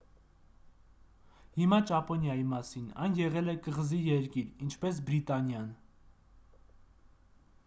[1.57, 5.71] հիմա ճապոնիայի մասին այն եղել է կղզի երկիր ինչպես բրիտանիան